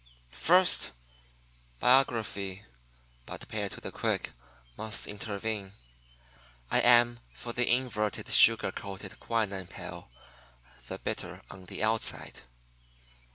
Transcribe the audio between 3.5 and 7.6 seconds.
to the quick) must intervene. I am for